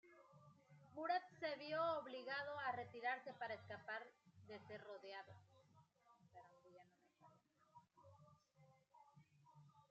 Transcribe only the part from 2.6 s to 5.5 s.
retirarse para escapar de ser rodeado.